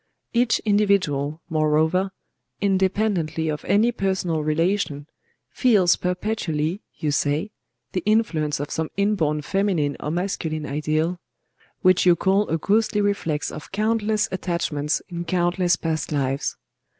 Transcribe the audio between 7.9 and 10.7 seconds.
the influence of some inborn feminine or masculine